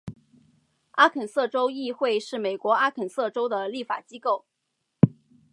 [0.93, 4.47] 阿肯色州议会是美国阿肯色州的立法机构。